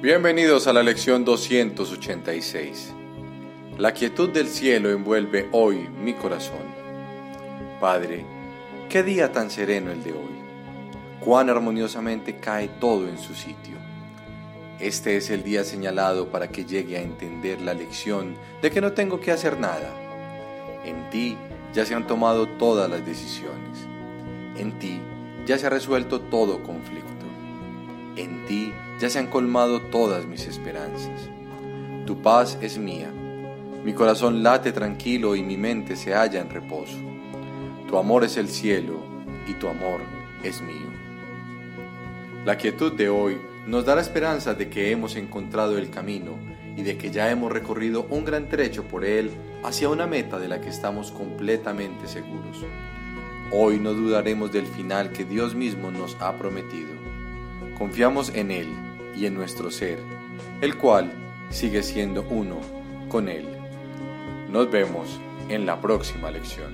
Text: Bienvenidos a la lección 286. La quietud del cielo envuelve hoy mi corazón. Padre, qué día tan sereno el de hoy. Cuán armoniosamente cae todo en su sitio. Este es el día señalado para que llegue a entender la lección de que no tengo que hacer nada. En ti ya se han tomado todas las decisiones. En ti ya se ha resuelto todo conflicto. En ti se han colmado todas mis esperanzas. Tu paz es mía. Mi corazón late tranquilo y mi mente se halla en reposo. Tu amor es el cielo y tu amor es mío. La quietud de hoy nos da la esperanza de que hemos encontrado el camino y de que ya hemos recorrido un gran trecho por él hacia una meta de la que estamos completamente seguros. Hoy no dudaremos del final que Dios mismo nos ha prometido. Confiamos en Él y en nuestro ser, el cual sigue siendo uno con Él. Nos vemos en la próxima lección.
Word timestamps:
Bienvenidos 0.00 0.68
a 0.68 0.72
la 0.72 0.84
lección 0.84 1.24
286. 1.24 2.94
La 3.78 3.92
quietud 3.92 4.30
del 4.30 4.46
cielo 4.46 4.90
envuelve 4.90 5.48
hoy 5.50 5.88
mi 5.88 6.14
corazón. 6.14 6.62
Padre, 7.80 8.24
qué 8.88 9.02
día 9.02 9.32
tan 9.32 9.50
sereno 9.50 9.90
el 9.90 10.04
de 10.04 10.12
hoy. 10.12 10.38
Cuán 11.18 11.50
armoniosamente 11.50 12.36
cae 12.36 12.68
todo 12.68 13.08
en 13.08 13.18
su 13.18 13.34
sitio. 13.34 13.74
Este 14.78 15.16
es 15.16 15.30
el 15.30 15.42
día 15.42 15.64
señalado 15.64 16.28
para 16.28 16.46
que 16.46 16.64
llegue 16.64 16.96
a 16.96 17.02
entender 17.02 17.60
la 17.60 17.74
lección 17.74 18.36
de 18.62 18.70
que 18.70 18.80
no 18.80 18.92
tengo 18.92 19.18
que 19.18 19.32
hacer 19.32 19.58
nada. 19.58 19.92
En 20.84 21.10
ti 21.10 21.36
ya 21.74 21.84
se 21.84 21.96
han 21.96 22.06
tomado 22.06 22.46
todas 22.46 22.88
las 22.88 23.04
decisiones. 23.04 23.80
En 24.56 24.78
ti 24.78 25.00
ya 25.44 25.58
se 25.58 25.66
ha 25.66 25.70
resuelto 25.70 26.20
todo 26.20 26.62
conflicto. 26.62 27.26
En 28.14 28.46
ti 28.46 28.72
se 29.06 29.18
han 29.18 29.28
colmado 29.28 29.80
todas 29.80 30.26
mis 30.26 30.46
esperanzas. 30.46 31.30
Tu 32.04 32.20
paz 32.20 32.58
es 32.60 32.78
mía. 32.78 33.10
Mi 33.84 33.92
corazón 33.92 34.42
late 34.42 34.72
tranquilo 34.72 35.36
y 35.36 35.42
mi 35.42 35.56
mente 35.56 35.94
se 35.94 36.14
halla 36.14 36.40
en 36.40 36.50
reposo. 36.50 36.96
Tu 37.86 37.96
amor 37.96 38.24
es 38.24 38.36
el 38.36 38.48
cielo 38.48 39.00
y 39.46 39.54
tu 39.54 39.68
amor 39.68 40.00
es 40.42 40.60
mío. 40.60 40.90
La 42.44 42.58
quietud 42.58 42.92
de 42.92 43.08
hoy 43.08 43.38
nos 43.66 43.84
da 43.84 43.94
la 43.94 44.00
esperanza 44.00 44.54
de 44.54 44.68
que 44.68 44.90
hemos 44.90 45.14
encontrado 45.14 45.78
el 45.78 45.90
camino 45.90 46.32
y 46.76 46.82
de 46.82 46.98
que 46.98 47.10
ya 47.10 47.30
hemos 47.30 47.52
recorrido 47.52 48.06
un 48.10 48.24
gran 48.24 48.48
trecho 48.48 48.82
por 48.82 49.04
él 49.04 49.30
hacia 49.62 49.88
una 49.88 50.08
meta 50.08 50.40
de 50.40 50.48
la 50.48 50.60
que 50.60 50.70
estamos 50.70 51.12
completamente 51.12 52.08
seguros. 52.08 52.64
Hoy 53.52 53.78
no 53.78 53.92
dudaremos 53.94 54.52
del 54.52 54.66
final 54.66 55.12
que 55.12 55.24
Dios 55.24 55.54
mismo 55.54 55.92
nos 55.92 56.16
ha 56.20 56.36
prometido. 56.36 56.90
Confiamos 57.78 58.30
en 58.34 58.50
Él 58.50 58.87
y 59.16 59.26
en 59.26 59.34
nuestro 59.34 59.70
ser, 59.70 59.98
el 60.60 60.76
cual 60.76 61.12
sigue 61.50 61.82
siendo 61.82 62.22
uno 62.30 62.58
con 63.08 63.28
Él. 63.28 63.46
Nos 64.50 64.70
vemos 64.70 65.20
en 65.48 65.66
la 65.66 65.80
próxima 65.80 66.30
lección. 66.30 66.72